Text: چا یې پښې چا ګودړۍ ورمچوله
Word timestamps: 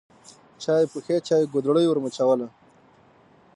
چا 0.61 0.73
یې 0.79 0.87
پښې 0.91 1.17
چا 1.27 1.37
ګودړۍ 1.53 1.85
ورمچوله 1.87 2.47